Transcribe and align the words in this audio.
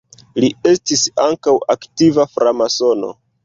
Li 0.43 0.47
estis 0.69 1.03
ankaŭ 1.27 1.55
aktiva 1.77 2.29
framasono. 2.35 3.17